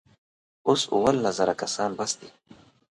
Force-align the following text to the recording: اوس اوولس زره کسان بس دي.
اوس 0.67 0.81
اوولس 0.93 1.25
زره 1.39 1.53
کسان 1.61 1.89
بس 1.97 2.11
دي. 2.19 2.29